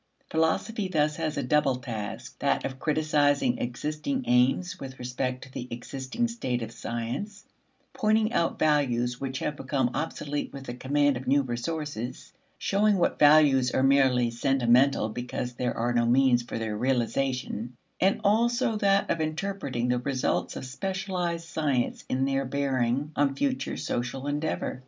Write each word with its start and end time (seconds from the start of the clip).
Philosophy 0.31 0.87
thus 0.87 1.17
has 1.17 1.37
a 1.37 1.43
double 1.43 1.75
task: 1.75 2.35
that 2.39 2.65
of 2.65 2.79
criticizing 2.79 3.59
existing 3.59 4.23
aims 4.25 4.79
with 4.79 4.97
respect 4.97 5.43
to 5.43 5.51
the 5.51 5.67
existing 5.69 6.27
state 6.27 6.63
of 6.63 6.71
science, 6.71 7.45
pointing 7.93 8.33
out 8.33 8.57
values 8.57 9.21
which 9.21 9.37
have 9.37 9.55
become 9.55 9.91
obsolete 9.93 10.51
with 10.51 10.63
the 10.63 10.73
command 10.73 11.17
of 11.17 11.27
new 11.27 11.43
resources, 11.43 12.33
showing 12.57 12.97
what 12.97 13.19
values 13.19 13.69
are 13.69 13.83
merely 13.83 14.31
sentimental 14.31 15.07
because 15.07 15.53
there 15.53 15.77
are 15.77 15.93
no 15.93 16.07
means 16.07 16.41
for 16.41 16.57
their 16.57 16.75
realization; 16.75 17.77
and 17.99 18.19
also 18.23 18.75
that 18.77 19.07
of 19.11 19.21
interpreting 19.21 19.89
the 19.89 19.99
results 19.99 20.55
of 20.55 20.65
specialized 20.65 21.47
science 21.47 22.03
in 22.09 22.25
their 22.25 22.43
bearing 22.43 23.11
on 23.15 23.35
future 23.35 23.77
social 23.77 24.25
endeavor. 24.25 24.79